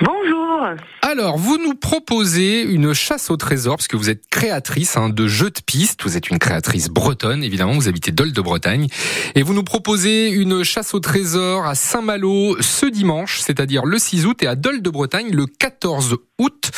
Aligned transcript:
Bonjour. 0.00 0.68
Alors, 1.02 1.36
vous 1.36 1.58
nous 1.58 1.74
proposez 1.74 2.62
une 2.62 2.94
chasse 2.94 3.30
au 3.30 3.36
trésor, 3.36 3.76
parce 3.76 3.88
que 3.88 3.96
vous 3.96 4.08
êtes 4.08 4.28
créatrice 4.30 4.96
hein, 4.96 5.08
de 5.08 5.26
jeux 5.26 5.50
de 5.50 5.60
pistes. 5.64 6.02
Vous 6.04 6.16
êtes 6.16 6.30
une 6.30 6.38
créatrice 6.38 6.88
bretonne, 6.88 7.42
évidemment. 7.42 7.74
Vous 7.74 7.88
habitez 7.88 8.12
Dole 8.12 8.32
de 8.32 8.40
Bretagne. 8.40 8.86
Et 9.34 9.42
vous 9.42 9.52
nous 9.52 9.64
proposez 9.64 10.30
une 10.30 10.62
chasse 10.62 10.94
au 10.94 11.00
trésor 11.00 11.66
à 11.66 11.74
Saint-Malo 11.74 12.56
ce 12.60 12.86
dimanche, 12.86 13.40
c'est-à-dire 13.40 13.84
le 13.84 13.98
6 13.98 14.26
août, 14.26 14.42
et 14.42 14.46
à 14.46 14.54
Dole 14.54 14.80
de 14.80 14.90
Bretagne 14.90 15.30
le 15.32 15.46
14 15.46 16.16
août. 16.38 16.70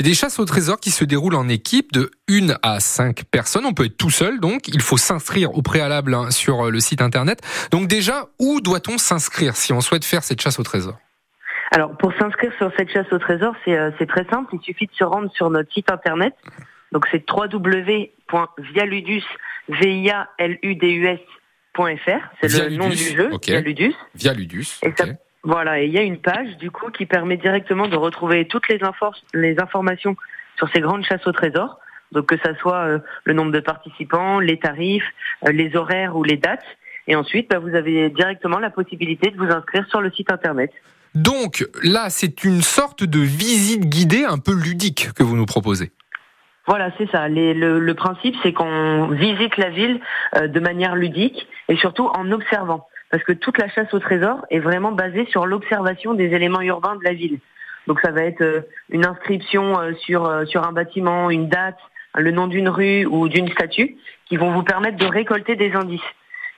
Des 0.00 0.14
chasses 0.14 0.38
au 0.38 0.44
trésor 0.44 0.78
qui 0.78 0.92
se 0.92 1.04
déroulent 1.04 1.34
en 1.34 1.48
équipe 1.48 1.92
de 1.92 2.12
1 2.30 2.54
à 2.62 2.78
5 2.78 3.24
personnes. 3.24 3.64
On 3.66 3.72
peut 3.72 3.86
être 3.86 3.96
tout 3.96 4.10
seul, 4.10 4.38
donc. 4.38 4.68
Il 4.68 4.82
faut 4.82 4.98
s'inscrire 4.98 5.56
au 5.56 5.62
préalable 5.62 6.14
hein, 6.14 6.30
sur 6.30 6.66
euh, 6.66 6.70
le 6.70 6.78
site 6.78 7.02
internet. 7.02 7.40
Donc 7.72 7.88
déjà, 7.88 8.28
où 8.38 8.60
doit-on 8.60 8.98
s'inscrire 8.98 9.56
si 9.56 9.72
on 9.72 9.80
souhaite 9.80 10.04
faire 10.04 10.22
cette 10.22 10.40
chasse 10.40 10.60
au 10.60 10.62
trésor? 10.62 10.94
Alors, 11.70 11.96
pour 11.96 12.12
s'inscrire 12.14 12.52
sur 12.56 12.72
cette 12.76 12.90
chasse 12.90 13.12
au 13.12 13.18
trésor, 13.18 13.54
euh, 13.68 13.90
c'est 13.98 14.06
très 14.06 14.24
simple. 14.24 14.54
Il 14.54 14.60
suffit 14.60 14.86
de 14.86 14.94
se 14.94 15.04
rendre 15.04 15.30
sur 15.32 15.50
notre 15.50 15.70
site 15.72 15.90
internet. 15.90 16.34
Donc, 16.92 17.06
c'est 17.10 17.24
www.vialudus, 17.30 19.24
v 19.68 20.10
a 20.10 20.30
l 20.38 20.58
u 20.62 20.76
d 20.76 20.86
u 20.90 21.06
C'est 22.40 22.70
le 22.70 22.76
nom 22.76 22.88
du 22.88 22.96
jeu, 22.96 23.30
Vialudus. 23.46 23.94
Vialudus. 24.14 24.80
Et 24.82 24.92
voilà, 25.44 25.80
et 25.80 25.86
il 25.86 25.92
y 25.92 25.98
a 25.98 26.02
une 26.02 26.18
page, 26.18 26.56
du 26.56 26.70
coup, 26.70 26.90
qui 26.90 27.06
permet 27.06 27.36
directement 27.36 27.86
de 27.86 27.96
retrouver 27.96 28.48
toutes 28.48 28.68
les, 28.68 28.80
les 29.34 29.60
informations 29.60 30.16
sur 30.56 30.68
ces 30.70 30.80
grandes 30.80 31.04
chasses 31.04 31.26
au 31.26 31.32
trésor. 31.32 31.78
Donc, 32.12 32.26
que 32.26 32.38
ça 32.38 32.54
soit 32.56 32.86
euh, 32.86 32.98
le 33.24 33.34
nombre 33.34 33.52
de 33.52 33.60
participants, 33.60 34.40
les 34.40 34.58
tarifs, 34.58 35.04
euh, 35.46 35.52
les 35.52 35.76
horaires 35.76 36.16
ou 36.16 36.24
les 36.24 36.38
dates. 36.38 36.64
Et 37.06 37.14
ensuite, 37.14 37.50
bah, 37.50 37.58
vous 37.58 37.74
avez 37.74 38.08
directement 38.08 38.58
la 38.58 38.70
possibilité 38.70 39.30
de 39.30 39.36
vous 39.36 39.50
inscrire 39.52 39.86
sur 39.88 40.00
le 40.00 40.10
site 40.10 40.32
internet. 40.32 40.72
Donc 41.14 41.66
là, 41.82 42.10
c'est 42.10 42.44
une 42.44 42.62
sorte 42.62 43.04
de 43.04 43.20
visite 43.20 43.86
guidée 43.86 44.24
un 44.24 44.38
peu 44.38 44.52
ludique 44.52 45.08
que 45.14 45.22
vous 45.22 45.36
nous 45.36 45.46
proposez. 45.46 45.90
Voilà, 46.66 46.90
c'est 46.98 47.10
ça. 47.10 47.28
le, 47.28 47.92
principe, 47.94 48.36
c'est 48.42 48.52
qu'on 48.52 49.08
visite 49.08 49.56
la 49.56 49.70
ville 49.70 50.00
euh, 50.36 50.48
de 50.48 50.60
manière 50.60 50.96
ludique 50.96 51.48
et 51.68 51.76
surtout 51.76 52.06
en 52.06 52.30
observant. 52.30 52.86
Parce 53.10 53.24
que 53.24 53.32
toute 53.32 53.56
la 53.56 53.70
chasse 53.70 53.92
au 53.94 53.98
trésor 53.98 54.44
est 54.50 54.58
vraiment 54.58 54.92
basée 54.92 55.26
sur 55.30 55.46
l'observation 55.46 56.12
des 56.12 56.26
éléments 56.26 56.60
urbains 56.60 56.96
de 56.96 57.04
la 57.04 57.14
ville. 57.14 57.38
Donc 57.86 58.00
ça 58.00 58.10
va 58.10 58.22
être 58.22 58.42
euh, 58.42 58.60
une 58.90 59.06
inscription 59.06 59.80
euh, 59.80 59.94
sur, 59.94 60.30
sur 60.46 60.68
un 60.68 60.72
bâtiment, 60.72 61.30
une 61.30 61.48
date, 61.48 61.78
le 62.14 62.32
nom 62.32 62.46
d'une 62.48 62.68
rue 62.68 63.06
ou 63.06 63.28
d'une 63.28 63.50
statue 63.50 63.96
qui 64.26 64.36
vont 64.36 64.52
vous 64.52 64.62
permettre 64.62 64.98
de 64.98 65.06
récolter 65.06 65.56
des 65.56 65.72
indices. 65.72 66.00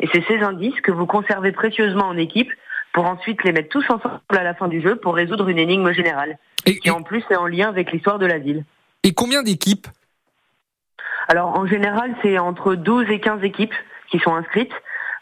Et 0.01 0.09
c'est 0.13 0.25
ces 0.27 0.41
indices 0.41 0.81
que 0.81 0.91
vous 0.91 1.07
conservez 1.07 1.53
précieusement 1.53 2.07
en 2.07 2.17
équipe 2.17 2.51
pour 2.93 3.07
ensuite 3.07 3.45
les 3.45 3.53
mettre 3.53 3.69
tous 3.69 3.85
ensemble 3.89 4.21
à 4.31 4.43
la 4.43 4.55
fin 4.55 4.69
du 4.69 4.81
jeu 4.81 4.97
pour 4.97 5.15
résoudre 5.15 5.49
une 5.49 5.59
énigme 5.59 5.93
générale, 5.93 6.39
et, 6.67 6.79
qui 6.79 6.91
en 6.91 7.03
plus 7.03 7.25
est 7.31 7.37
en 7.37 7.47
lien 7.47 7.69
avec 7.69 7.93
l'histoire 7.93 8.19
de 8.19 8.27
la 8.27 8.39
ville. 8.39 8.65
Et 9.03 9.15
combien 9.15 9.43
d'équipes? 9.43 9.87
Alors 11.29 11.57
en 11.57 11.67
général, 11.67 12.15
c'est 12.23 12.39
entre 12.39 12.75
12 12.75 13.09
et 13.11 13.21
15 13.21 13.45
équipes 13.45 13.75
qui 14.11 14.19
sont 14.19 14.35
inscrites. 14.35 14.73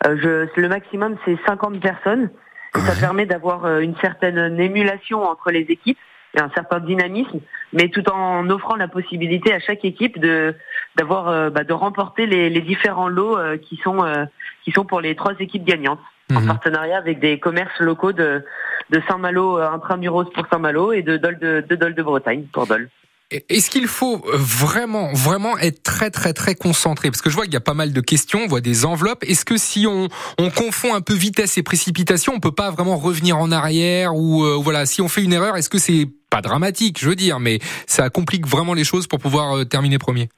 Euh, 0.06 0.16
je, 0.22 0.60
le 0.60 0.68
maximum, 0.68 1.16
c'est 1.24 1.36
50 1.46 1.80
personnes. 1.80 2.30
Et 2.76 2.80
ça 2.80 2.94
permet 2.94 3.26
d'avoir 3.26 3.64
euh, 3.64 3.80
une 3.80 3.96
certaine 3.96 4.58
émulation 4.60 5.22
entre 5.22 5.50
les 5.50 5.66
équipes 5.68 5.98
et 6.34 6.40
un 6.40 6.50
certain 6.54 6.80
dynamisme, 6.80 7.40
mais 7.72 7.88
tout 7.88 8.08
en 8.10 8.48
offrant 8.50 8.76
la 8.76 8.88
possibilité 8.88 9.54
à 9.54 9.58
chaque 9.58 9.84
équipe 9.84 10.18
de 10.18 10.54
d'avoir 10.96 11.28
euh, 11.28 11.50
bah, 11.50 11.64
de 11.64 11.72
remporter 11.72 12.26
les, 12.26 12.50
les 12.50 12.60
différents 12.60 13.08
lots 13.08 13.38
qui 13.62 13.76
sont 13.76 14.04
qui 14.64 14.72
sont 14.72 14.84
pour 14.84 15.00
les 15.00 15.16
trois 15.16 15.32
équipes 15.38 15.64
gagnantes 15.64 16.00
en 16.34 16.40
mhm. 16.40 16.46
partenariat 16.46 16.98
avec 16.98 17.20
des 17.20 17.38
commerces 17.38 17.78
locaux 17.80 18.12
de, 18.12 18.44
de 18.90 19.02
Saint-Malo, 19.08 19.58
euh, 19.58 19.70
intramuros 19.70 20.30
pour 20.34 20.46
Saint-Malo 20.50 20.92
et 20.92 21.02
de 21.02 21.16
Dole 21.16 21.38
de, 21.38 21.64
de, 21.68 21.76
Dole 21.76 21.94
de 21.94 22.02
Bretagne 22.02 22.44
pour 22.52 22.66
Dole. 22.66 22.88
Est-ce 23.30 23.68
qu'il 23.68 23.88
faut 23.88 24.24
vraiment, 24.32 25.12
vraiment 25.12 25.58
être 25.58 25.82
très, 25.82 26.10
très, 26.10 26.32
très 26.32 26.54
concentré? 26.54 27.10
Parce 27.10 27.20
que 27.20 27.28
je 27.28 27.34
vois 27.34 27.44
qu'il 27.44 27.52
y 27.52 27.58
a 27.58 27.60
pas 27.60 27.74
mal 27.74 27.92
de 27.92 28.00
questions, 28.00 28.40
on 28.44 28.46
voit 28.46 28.62
des 28.62 28.86
enveloppes. 28.86 29.22
Est-ce 29.22 29.44
que 29.44 29.58
si 29.58 29.86
on, 29.86 30.08
on 30.38 30.48
confond 30.48 30.94
un 30.94 31.02
peu 31.02 31.12
vitesse 31.12 31.58
et 31.58 31.62
précipitation, 31.62 32.32
on 32.34 32.40
peut 32.40 32.52
pas 32.52 32.70
vraiment 32.70 32.96
revenir 32.96 33.36
en 33.36 33.52
arrière 33.52 34.16
ou 34.16 34.44
euh, 34.44 34.56
voilà, 34.58 34.86
si 34.86 35.02
on 35.02 35.08
fait 35.08 35.22
une 35.22 35.34
erreur, 35.34 35.58
est-ce 35.58 35.68
que 35.68 35.76
c'est 35.78 36.08
pas 36.30 36.40
dramatique, 36.40 36.98
je 36.98 37.06
veux 37.06 37.16
dire, 37.16 37.38
mais 37.38 37.58
ça 37.86 38.08
complique 38.08 38.46
vraiment 38.46 38.72
les 38.72 38.84
choses 38.84 39.06
pour 39.06 39.18
pouvoir 39.18 39.58
euh, 39.58 39.64
terminer 39.64 39.98
premier? 39.98 40.30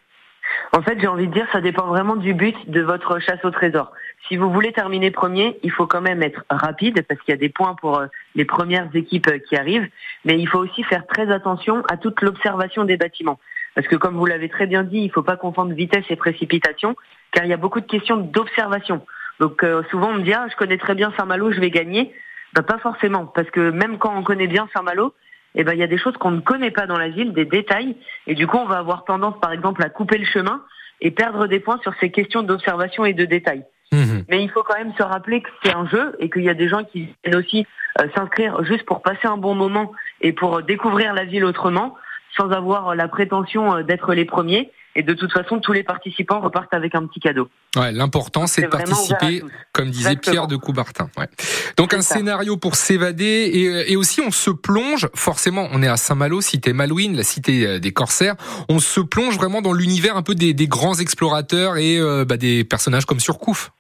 En 0.73 0.83
fait, 0.83 1.01
j'ai 1.01 1.09
envie 1.09 1.27
de 1.27 1.33
dire, 1.33 1.47
ça 1.53 1.61
dépend 1.61 1.87
vraiment 1.87 2.17
du 2.17 2.33
but 2.33 2.57
de 2.71 2.81
votre 2.81 3.19
chasse 3.19 3.45
au 3.45 3.51
trésor 3.51 3.93
si 4.31 4.37
vous 4.37 4.51
voulez 4.51 4.73
terminer 4.73 5.11
premier, 5.11 5.59
il 5.65 5.73
faut 5.73 5.89
quand 5.89 6.01
même 6.01 6.23
être 6.23 6.45
rapide 6.49 7.05
parce 7.09 7.21
qu'il 7.21 7.33
y 7.33 7.37
a 7.37 7.41
des 7.41 7.49
points 7.49 7.75
pour 7.75 7.99
euh, 7.99 8.07
les 8.37 8.45
premières 8.45 8.89
équipes 8.95 9.27
euh, 9.27 9.39
qui 9.39 9.57
arrivent, 9.57 9.89
mais 10.25 10.39
il 10.39 10.49
faut 10.49 10.59
aussi 10.59 10.85
faire 10.85 11.05
très 11.09 11.33
attention 11.33 11.83
à 11.91 11.97
toute 11.97 12.23
l'observation 12.23 12.85
des 12.85 12.97
bâtiments. 12.97 13.41
Parce 13.75 13.89
que 13.89 13.97
comme 13.97 14.17
vous 14.17 14.27
l'avez 14.27 14.49
très 14.49 14.67
bien 14.67 14.85
dit, 14.85 14.99
il 14.99 15.07
ne 15.07 15.13
faut 15.13 15.25
pas 15.25 15.37
confondre 15.37 15.73
vitesse 15.73 16.05
et 16.11 16.17
précipitation, 16.17 16.95
car 17.33 17.45
il 17.45 17.51
y 17.51 17.53
a 17.53 17.57
beaucoup 17.57 17.81
de 17.81 17.87
questions 17.87 18.19
d'observation. 18.19 19.05
Donc 19.41 19.65
euh, 19.65 19.83
souvent 19.91 20.11
on 20.11 20.15
me 20.15 20.23
dit 20.23 20.33
ah 20.33 20.47
je 20.49 20.57
connais 20.57 20.79
très 20.79 20.95
bien 20.95 21.13
Saint-Malo, 21.17 21.51
je 21.51 21.59
vais 21.59 21.71
gagner. 21.71 22.15
Ben, 22.55 22.63
pas 22.63 22.79
forcément, 22.79 23.27
parce 23.27 23.51
que 23.51 23.71
même 23.71 23.99
quand 23.99 24.17
on 24.17 24.23
connaît 24.23 24.49
bien 24.49 24.69
Saint-Malo, 24.75 25.13
eh 25.55 25.65
ben 25.65 25.73
il 25.73 25.79
y 25.79 25.83
a 25.83 25.89
des 25.89 25.99
choses 25.99 26.17
qu'on 26.17 26.31
ne 26.31 26.41
connaît 26.41 26.71
pas 26.71 26.87
dans 26.87 26.99
la 26.99 27.09
ville, 27.09 27.33
des 27.33 27.45
détails, 27.45 27.97
et 28.27 28.35
du 28.35 28.47
coup 28.47 28.59
on 28.59 28.67
va 28.67 28.79
avoir 28.79 29.05
tendance 29.05 29.39
par 29.41 29.53
exemple 29.53 29.83
à 29.83 29.89
couper 29.89 30.19
le 30.19 30.25
chemin 30.25 30.63
et 31.01 31.11
perdre 31.11 31.47
des 31.47 31.61
points 31.61 31.79
sur 31.83 31.95
ces 32.01 32.11
questions 32.11 32.43
d'observation 32.43 33.05
et 33.05 33.15
de 33.15 33.25
détails. 33.25 33.65
Mhm. 33.93 34.25
Mais 34.29 34.43
il 34.43 34.51
faut 34.51 34.63
quand 34.63 34.79
même 34.79 34.93
se 34.97 35.03
rappeler 35.03 35.43
que 35.43 35.49
c'est 35.63 35.75
un 35.75 35.87
jeu 35.89 36.15
et 36.21 36.31
qu'il 36.31 36.43
y 36.43 36.49
a 36.49 36.55
des 36.55 36.69
gens 36.69 36.85
qui 36.85 37.09
viennent 37.25 37.37
aussi 37.37 37.67
euh, 38.01 38.07
s'inscrire 38.15 38.63
juste 38.65 38.85
pour 38.85 39.03
passer 39.03 39.27
un 39.27 39.37
bon 39.37 39.55
moment 39.55 39.93
et 40.21 40.33
pour 40.33 40.63
découvrir 40.63 41.13
la 41.13 41.25
ville 41.25 41.45
autrement, 41.45 41.97
sans 42.37 42.51
avoir 42.51 42.95
la 42.95 43.09
prétention 43.09 43.77
euh, 43.77 43.83
d'être 43.83 44.15
les 44.15 44.25
premiers. 44.25 44.71
Et 44.97 45.05
de 45.05 45.15
toute 45.15 45.33
façon, 45.33 45.61
tous 45.61 45.73
les 45.73 45.85
participants 45.85 46.41
repartent 46.41 46.75
avec 46.75 46.97
un 46.97 47.07
petit 47.07 47.21
cadeau. 47.21 47.49
Ouais, 47.77 47.93
l'important 47.93 48.49
c'est 48.49 48.63
de 48.63 48.67
participer, 48.67 49.41
comme 49.73 49.89
disait 49.89 50.17
Pierre 50.17 50.49
de 50.49 50.57
Coubertin. 50.57 51.09
Ouais. 51.17 51.29
Donc 51.77 51.95
un 51.95 52.01
scénario 52.01 52.57
pour 52.57 52.75
s'évader 52.75 53.25
et, 53.25 53.93
et, 53.93 53.97
aussi 53.97 54.21
on 54.21 54.33
se 54.33 54.51
plonge. 54.51 55.09
Forcément, 55.15 55.69
on 55.71 55.81
est 55.81 55.89
à 55.89 55.97
Saint-Malo, 55.97 56.41
cité 56.41 56.73
Malouine, 56.73 57.17
la 57.17 57.23
cité 57.23 57.65
euh, 57.65 57.79
des 57.79 57.93
corsaires. 57.93 58.35
On 58.69 58.81
se 58.81 59.01
plonge 59.01 59.37
vraiment 59.37 59.63
dans 59.63 59.73
l'univers 59.73 60.17
un 60.17 60.23
peu 60.23 60.35
des, 60.35 60.55
des, 60.55 60.67
grands 60.67 60.95
explorateurs 60.95 61.77
et 61.77 62.01
bah, 62.27 62.37
des 62.37 62.65
personnages 62.65 63.07
comme 63.07 63.21
Surcouf. 63.21 63.71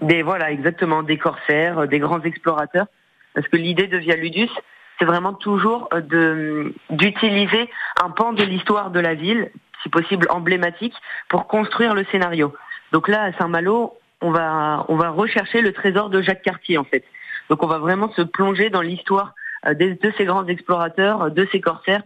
Des 0.00 0.22
voilà, 0.22 0.50
exactement, 0.50 1.02
des 1.02 1.18
corsaires, 1.18 1.80
euh, 1.80 1.86
des 1.86 1.98
grands 1.98 2.22
explorateurs. 2.22 2.86
Parce 3.34 3.46
que 3.48 3.56
l'idée 3.56 3.86
de 3.86 3.98
Via 3.98 4.16
Ludus, 4.16 4.50
c'est 4.98 5.04
vraiment 5.04 5.32
toujours 5.32 5.88
euh, 5.92 6.70
d'utiliser 6.90 7.68
un 8.02 8.10
pan 8.10 8.32
de 8.32 8.42
l'histoire 8.42 8.90
de 8.90 9.00
la 9.00 9.14
ville, 9.14 9.50
si 9.82 9.88
possible 9.88 10.26
emblématique, 10.30 10.94
pour 11.28 11.46
construire 11.46 11.94
le 11.94 12.04
scénario. 12.10 12.54
Donc 12.92 13.08
là, 13.08 13.22
à 13.22 13.32
Saint-Malo, 13.32 13.98
on 14.20 14.30
va 14.30 14.84
on 14.88 14.96
rechercher 15.12 15.60
le 15.60 15.72
trésor 15.72 16.10
de 16.10 16.22
Jacques 16.22 16.42
Cartier 16.42 16.78
en 16.78 16.84
fait. 16.84 17.04
Donc 17.50 17.62
on 17.62 17.66
va 17.66 17.78
vraiment 17.78 18.12
se 18.12 18.22
plonger 18.22 18.70
dans 18.70 18.82
l'histoire 18.82 19.34
euh, 19.66 19.74
de, 19.74 20.12
ces 20.16 20.24
grands 20.24 20.46
explorateurs, 20.46 21.30
de 21.30 21.48
ces 21.50 21.60
corsaires 21.60 22.02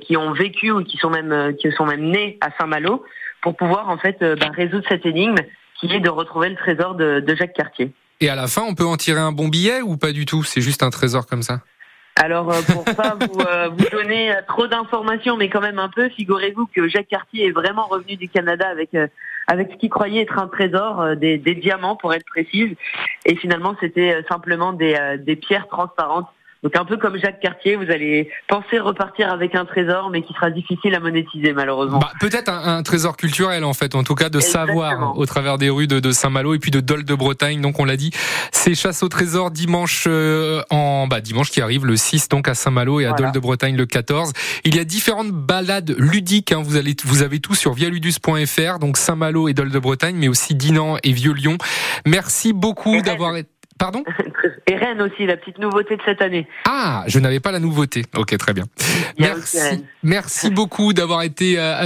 qui 0.00 0.16
ont 0.16 0.32
vécu 0.32 0.72
ou 0.72 0.82
qui 0.82 0.96
sont 0.96 1.10
même 1.10 1.54
qui 1.60 1.70
sont 1.70 1.86
même 1.86 2.10
nés 2.10 2.38
à 2.40 2.48
Saint-Malo 2.58 3.04
pour 3.40 3.56
pouvoir 3.56 3.88
en 3.88 3.98
fait 3.98 4.18
bah, 4.20 4.50
résoudre 4.52 4.84
cette 4.88 5.06
énigme 5.06 5.36
qui 5.78 5.92
est 5.92 6.00
de 6.00 6.08
retrouver 6.08 6.48
le 6.48 6.56
trésor 6.56 6.94
de, 6.94 7.22
Jacques 7.36 7.54
Cartier. 7.54 7.92
Et 8.20 8.28
à 8.28 8.34
la 8.34 8.46
fin, 8.46 8.62
on 8.62 8.74
peut 8.74 8.86
en 8.86 8.96
tirer 8.96 9.20
un 9.20 9.32
bon 9.32 9.48
billet 9.48 9.82
ou 9.82 9.96
pas 9.96 10.12
du 10.12 10.24
tout? 10.24 10.42
C'est 10.42 10.60
juste 10.60 10.82
un 10.82 10.90
trésor 10.90 11.26
comme 11.26 11.42
ça? 11.42 11.60
Alors, 12.16 12.50
euh, 12.50 12.60
pour 12.72 12.84
pas 12.84 13.14
vous, 13.20 13.40
euh, 13.40 13.68
vous 13.68 13.88
donner 13.90 14.32
euh, 14.32 14.40
trop 14.48 14.66
d'informations, 14.66 15.36
mais 15.36 15.50
quand 15.50 15.60
même 15.60 15.78
un 15.78 15.90
peu, 15.90 16.08
figurez-vous 16.08 16.66
que 16.74 16.88
Jacques 16.88 17.08
Cartier 17.08 17.46
est 17.46 17.50
vraiment 17.50 17.86
revenu 17.86 18.16
du 18.16 18.28
Canada 18.28 18.66
avec 18.68 18.90
avec 19.48 19.70
ce 19.70 19.76
qu'il 19.76 19.90
croyait 19.90 20.22
être 20.22 20.40
un 20.40 20.48
trésor, 20.48 21.14
des, 21.14 21.38
des, 21.38 21.54
diamants 21.54 21.94
pour 21.94 22.12
être 22.12 22.24
précise, 22.26 22.74
et 23.26 23.36
finalement 23.36 23.76
c'était 23.78 24.24
simplement 24.28 24.72
des, 24.72 24.96
des 25.20 25.36
pierres 25.36 25.68
transparentes 25.68 26.26
Donc 26.62 26.74
un 26.76 26.84
peu 26.84 26.96
comme 26.96 27.18
Jacques 27.18 27.40
Cartier, 27.40 27.76
vous 27.76 27.90
allez 27.90 28.30
penser 28.48 28.78
repartir 28.78 29.30
avec 29.30 29.54
un 29.54 29.64
trésor, 29.64 30.10
mais 30.10 30.22
qui 30.22 30.32
sera 30.32 30.50
difficile 30.50 30.94
à 30.94 31.00
monétiser 31.00 31.52
malheureusement. 31.52 31.98
Bah, 31.98 32.12
peut-être 32.20 32.50
un, 32.50 32.82
trésor 32.82 33.16
culturel 33.16 33.64
en 33.64 33.74
fait, 33.74 33.94
en 33.94 34.02
tout 34.02 34.14
cas 34.14 34.30
de 34.30 34.40
savoir 34.40 35.16
au 35.18 35.26
travers 35.26 35.58
des 35.58 35.70
rues 35.70 35.86
de, 35.86 36.10
Saint-Malo 36.10 36.54
et 36.54 36.58
puis 36.58 36.70
de 36.70 36.80
Dole 36.80 37.04
de 37.04 37.14
Bretagne. 37.14 37.60
Donc 37.60 37.78
on 37.78 37.84
l'a 37.84 37.96
dit, 37.96 38.10
c'est 38.52 38.74
chasse 38.74 39.02
au 39.02 39.08
trésor 39.08 39.50
dimanche 39.50 40.04
euh, 40.06 40.62
en 40.70 41.06
bah, 41.06 41.20
dimanche 41.20 41.50
qui 41.50 41.60
arrive 41.60 41.84
le 41.84 41.96
6 41.96 42.28
donc 42.28 42.48
à 42.48 42.54
Saint-Malo 42.54 43.00
et 43.00 43.06
à 43.06 43.12
Dole 43.12 43.32
de 43.32 43.38
Bretagne 43.38 43.76
le 43.76 43.86
14. 43.86 44.32
Il 44.64 44.76
y 44.76 44.78
a 44.78 44.84
différentes 44.84 45.30
balades 45.30 45.94
ludiques. 45.98 46.52
Hein, 46.52 46.62
vous 46.64 46.76
allez 46.76 46.94
vous 47.04 47.22
avez 47.22 47.40
tout 47.40 47.54
sur 47.54 47.74
vialudus.fr 47.74 48.78
donc 48.78 48.96
Saint-Malo 48.96 49.48
et 49.48 49.54
Dole 49.54 49.70
de 49.70 49.78
Bretagne, 49.78 50.16
mais 50.16 50.28
aussi 50.28 50.54
Dinan 50.54 50.96
et 51.02 51.12
Vieux-Lyon. 51.12 51.58
Merci 52.06 52.52
beaucoup 52.52 53.02
d'avoir 53.02 53.36
été 53.36 53.55
Pardon? 53.78 54.02
Et 54.66 54.76
Rennes 54.76 55.02
aussi, 55.02 55.26
la 55.26 55.36
petite 55.36 55.58
nouveauté 55.58 55.96
de 55.96 56.02
cette 56.04 56.22
année. 56.22 56.48
Ah, 56.66 57.04
je 57.06 57.18
n'avais 57.18 57.40
pas 57.40 57.52
la 57.52 57.60
nouveauté. 57.60 58.04
Ok, 58.16 58.36
très 58.36 58.52
bien. 58.52 58.64
Merci, 59.18 59.84
merci 60.02 60.50
beaucoup 60.50 60.92
d'avoir 60.92 61.22
été 61.22 61.58
euh, 61.58 61.76